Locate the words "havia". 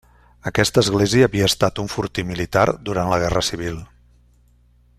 1.29-1.49